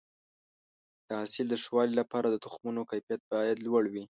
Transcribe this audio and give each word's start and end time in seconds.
د 1.05 1.07
حاصل 1.19 1.45
د 1.49 1.55
ښه 1.63 1.71
والي 1.75 1.95
لپاره 2.01 2.27
د 2.29 2.35
تخمونو 2.45 2.81
کیفیت 2.91 3.21
باید 3.31 3.57
لوړ 3.65 3.83
وي. 3.93 4.03